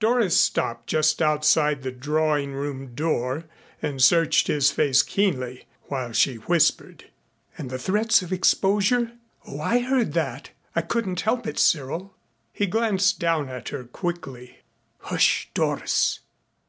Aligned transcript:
Doris 0.00 0.36
stopped 0.36 0.88
just 0.88 1.22
outside 1.22 1.84
the 1.84 1.92
drawing 1.92 2.52
room 2.52 2.96
door 2.96 3.44
and 3.80 4.02
searched 4.02 4.48
his 4.48 4.72
face 4.72 5.04
keenly, 5.04 5.66
while 5.82 6.10
she 6.10 6.34
whispered: 6.34 7.04
"And 7.56 7.70
the 7.70 7.78
threats 7.78 8.20
of 8.20 8.32
exposure. 8.32 9.12
Oh, 9.46 9.60
I 9.60 9.78
heard 9.78 10.14
that. 10.14 10.50
I 10.74 10.80
couldn't 10.82 11.20
help 11.20 11.46
it 11.46 11.60
Cyril" 11.60 12.16
He 12.52 12.66
glanced 12.66 13.20
down 13.20 13.48
at 13.48 13.68
her 13.68 13.84
quickly. 13.84 14.62
"Hush, 14.98 15.48
Doris." 15.54 16.18